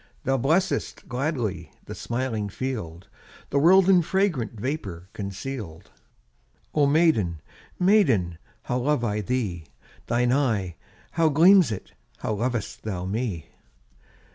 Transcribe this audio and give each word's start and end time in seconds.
Thou 0.23 0.35
blessest 0.35 1.07
gladly 1.07 1.69
The 1.85 1.93
smiling 1.93 2.49
field, 2.49 3.07
The 3.51 3.59
world 3.59 3.87
in 3.87 4.01
fragrant 4.01 4.59
Vapour 4.59 5.09
conceal'd. 5.13 5.91
Oh 6.73 6.87
maiden, 6.87 7.39
maiden, 7.77 8.39
How 8.63 8.79
love 8.79 9.03
I 9.03 9.21
thee! 9.21 9.67
Thine 10.07 10.33
eye, 10.33 10.75
how 11.11 11.29
gleams 11.29 11.71
it! 11.71 11.91
How 12.17 12.33
lov'st 12.33 12.81
thou 12.81 13.05
me! 13.05 13.49